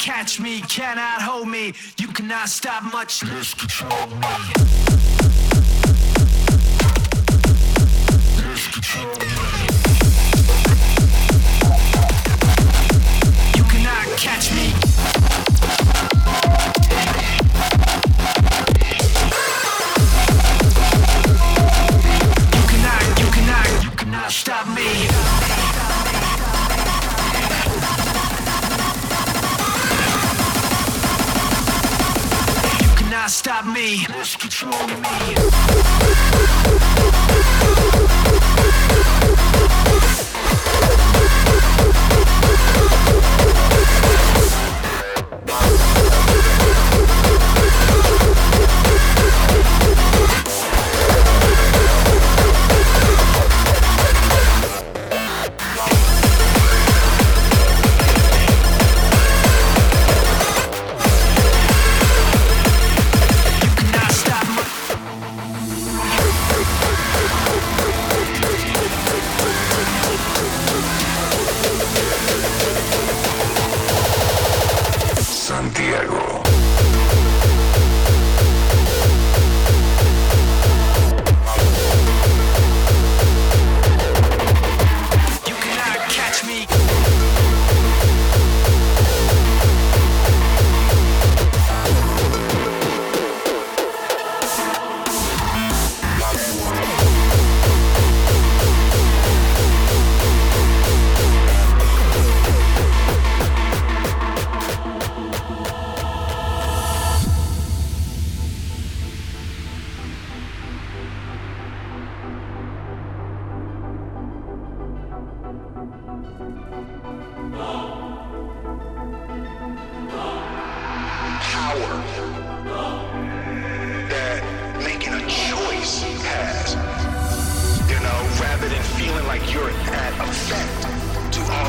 [0.00, 1.74] cannot hold me.
[1.98, 4.89] You cannot stop much less control me.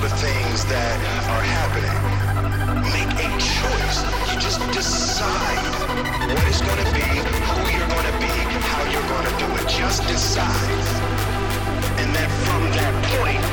[0.01, 0.97] the things that
[1.29, 1.93] are happening.
[2.89, 4.01] Make a choice.
[4.33, 5.61] You just decide
[6.33, 8.33] what it's going to be, who you're going to be,
[8.65, 9.69] how you're going to do it.
[9.69, 10.81] Just decide.
[12.01, 13.45] And then from that point,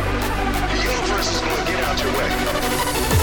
[0.73, 3.18] the universe is going to get out your way.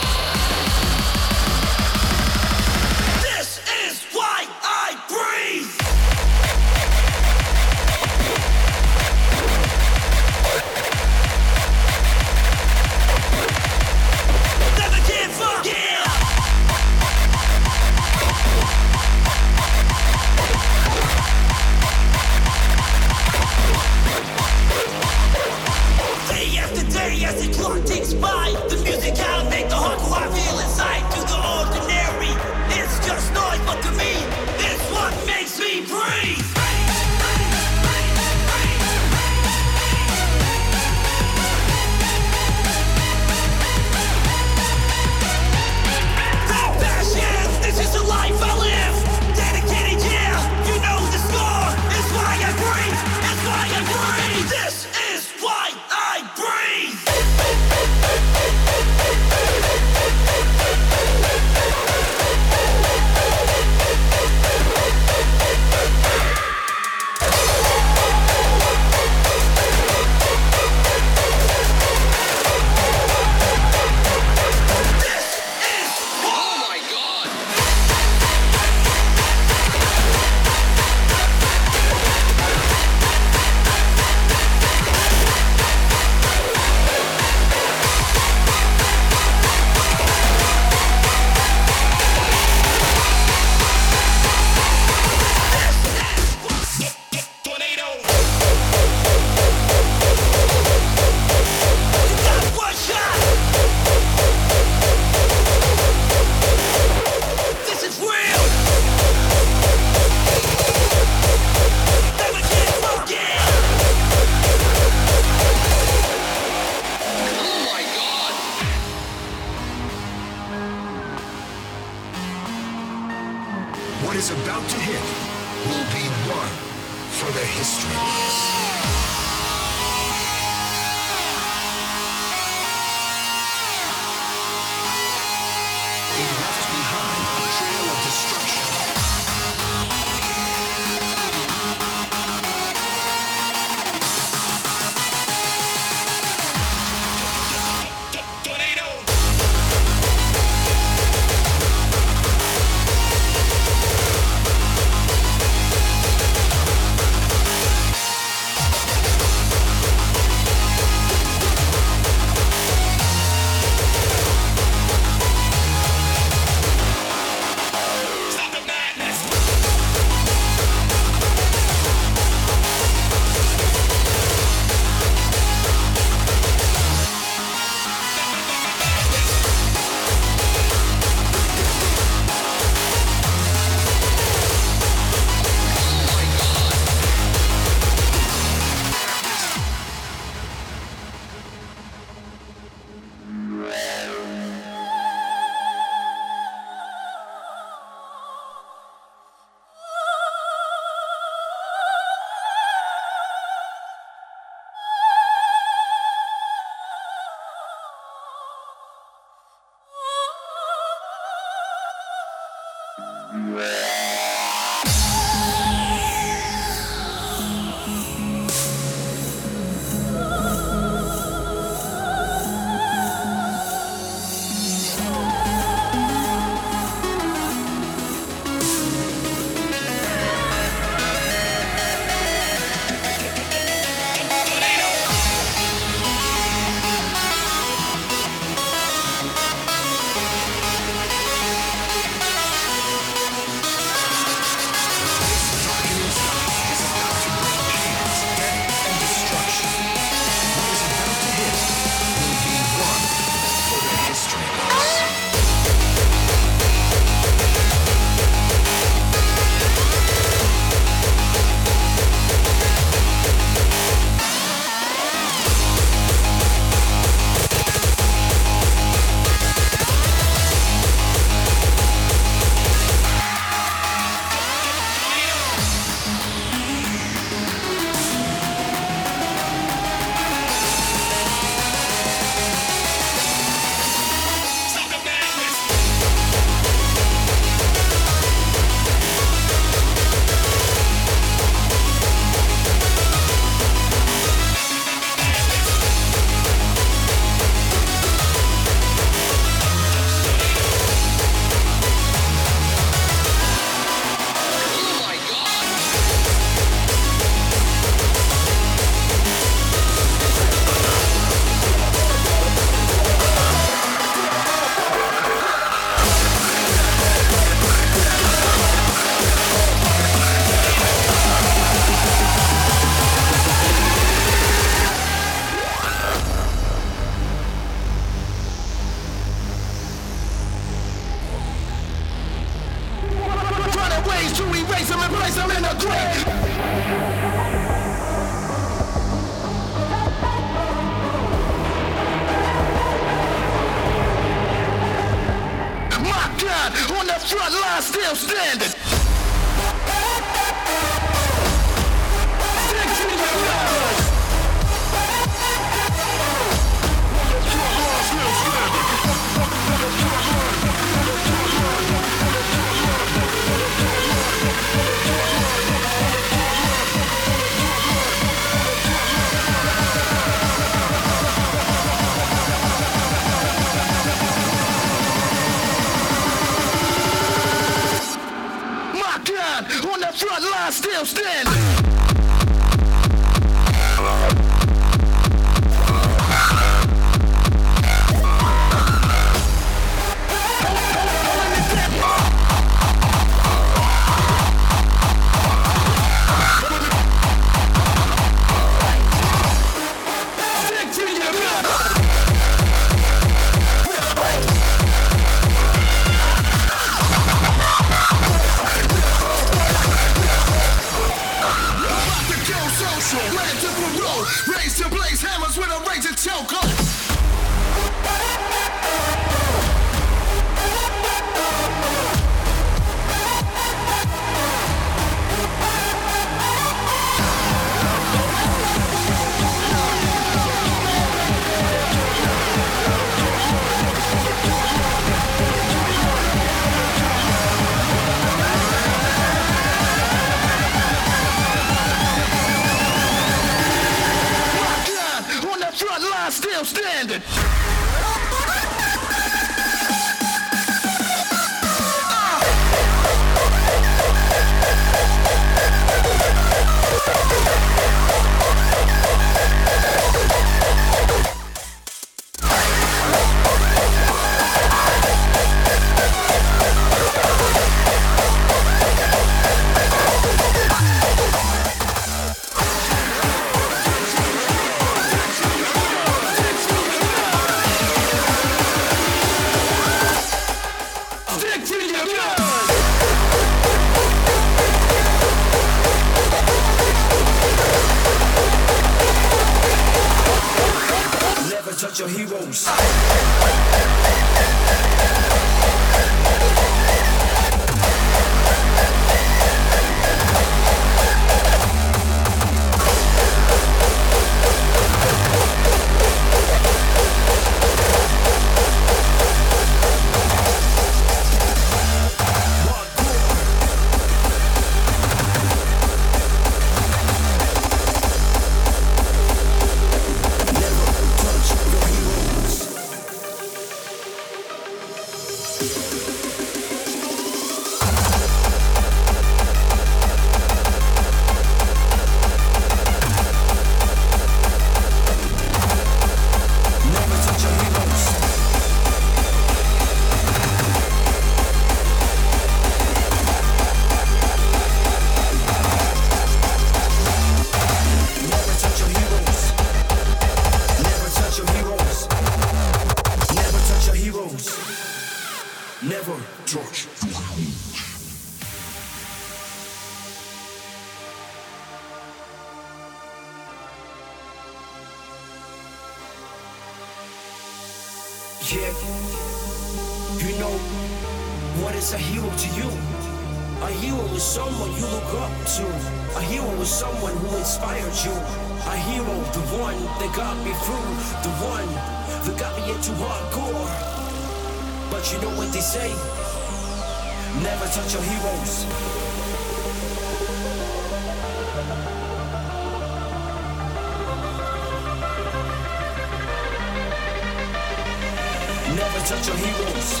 [599.24, 600.00] touch your heroes.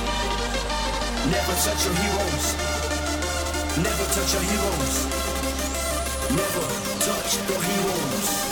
[1.32, 2.46] Never touch your heroes.
[3.80, 4.96] Never touch your heroes.
[6.28, 6.64] Never
[7.00, 8.44] touch your heroes.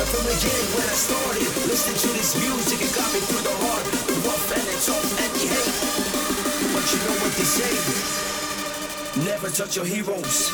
[0.00, 3.54] from the beginning when I started listening to this music, it got me through the
[3.62, 5.76] heart The rough and the tough and the hate
[6.74, 8.20] But you know what they say
[9.24, 10.49] Never touch your heroes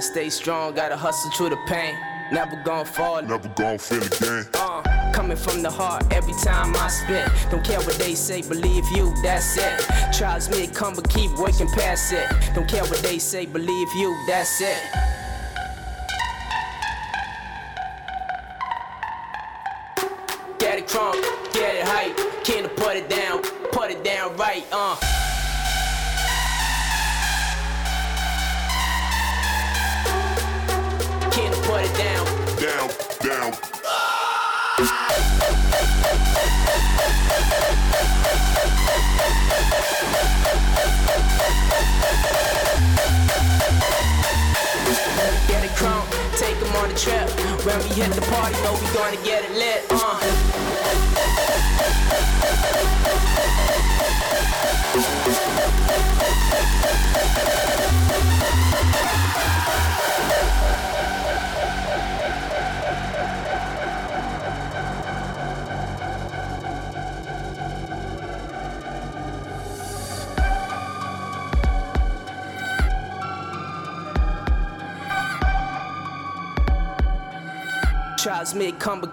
[0.00, 1.94] stay strong, gotta hustle through the pain.
[2.32, 4.46] Never gonna fall, never gonna feel again.
[4.54, 7.28] Uh, coming from the heart every time I spit.
[7.50, 9.84] Don't care what they say, believe you, that's it.
[10.16, 12.26] Trials may come, but keep working past it.
[12.54, 15.13] Don't care what they say, believe you, that's it.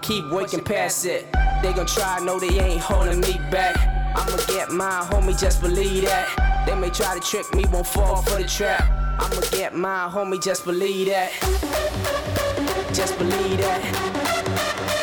[0.02, 1.30] keep working past it.
[1.62, 3.76] They gon' try, no, they ain't holding me back.
[4.16, 6.64] I'ma get mine, homie, just believe that.
[6.66, 8.82] They may try to trick me, won't fall for the trap.
[9.20, 11.30] I'ma get mine, homie, just believe that.
[12.92, 13.80] Just believe that.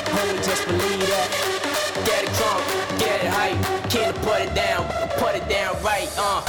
[0.06, 2.06] Homie, just believe that.
[2.06, 3.90] Get it crunk, get it hype.
[3.90, 4.86] Can't put it down,
[5.18, 6.49] put it down right, uh.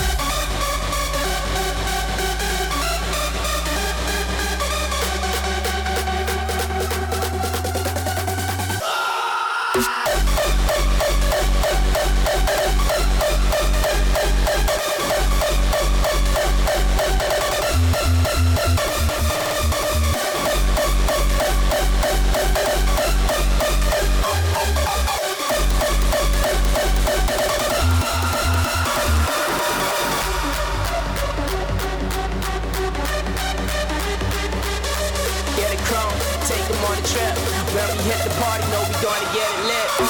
[37.11, 37.35] trip.
[37.75, 40.10] When we hit the party, know we gonna get it lit.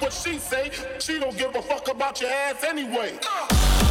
[0.00, 0.70] what she say.
[0.98, 3.18] She don't give a fuck about your ass anyway.
[3.22, 3.89] Uh.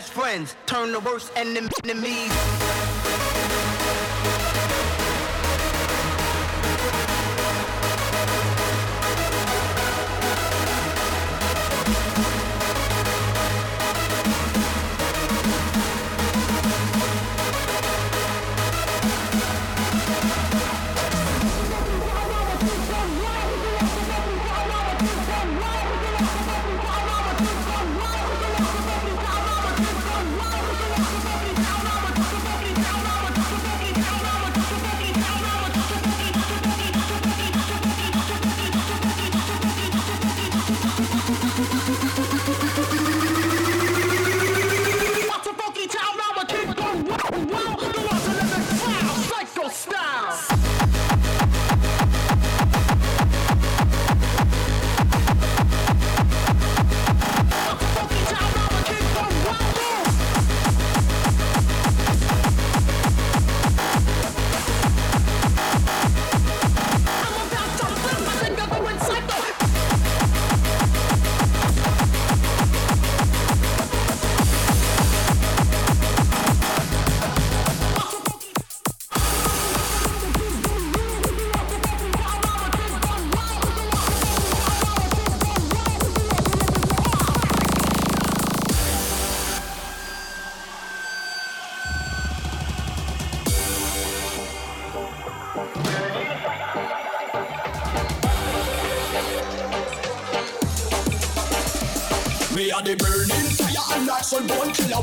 [0.00, 2.59] Best friends turn the worst enemies.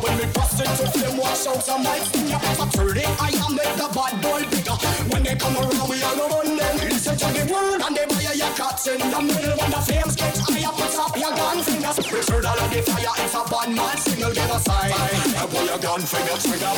[0.08, 3.88] When bust into flame wash out some ya So turn it I am make the
[3.91, 4.78] bad boy bigger.
[5.12, 6.76] When they come around we all go run them.
[6.88, 9.58] Listen to the word and they buy your cuts in the middle.
[9.60, 11.97] When the flames get higher put up your gun fingers.
[12.08, 15.66] Return all of the fire if a bad man signal give a sign I pull
[15.66, 16.74] your gun finger trigger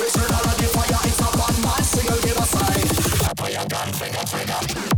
[0.00, 2.86] Return all of the fire if a bad man signal give a sign
[3.28, 4.89] I pull your gun finger trigger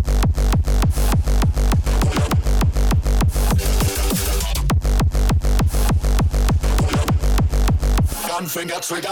[8.52, 9.08] finger trigger.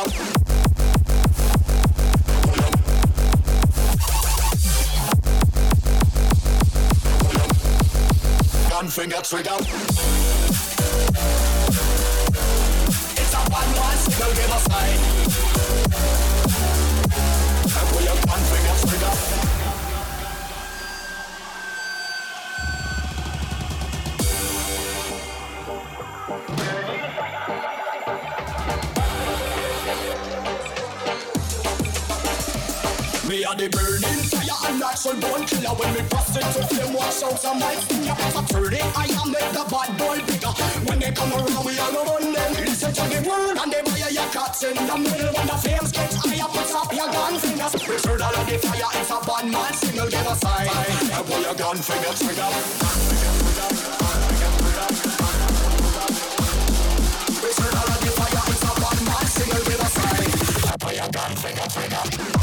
[8.68, 9.56] Gun finger trigger.
[13.16, 15.39] It's a one one signal give a sign.
[33.50, 35.74] Are the burning fire and natural born killer.
[35.74, 37.82] When we bust into flame wash out some lights.
[37.90, 40.54] In ya So turn it I am make the bad boy bigger.
[40.86, 42.50] When they come around we all run them.
[42.62, 45.34] Listen to the word and they buy your cuts in the middle.
[45.34, 47.74] When the flames get higher put up your gun fingers.
[47.74, 51.42] Return all of the fire if a bad man signal give a sign I pull
[51.42, 52.50] your gun finger trigger.
[57.34, 60.30] We turn all of the fire, it's a one man single with a sign.
[60.78, 62.39] Fire gun finger trigger.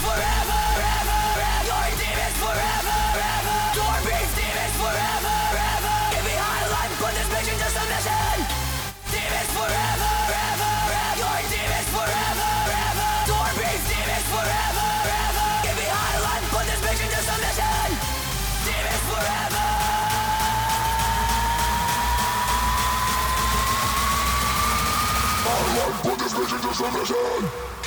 [0.00, 0.58] Forever!
[0.88, 1.20] Ever.
[1.68, 2.98] Your demons forever!
[3.18, 3.47] Ever.
[26.78, 27.77] This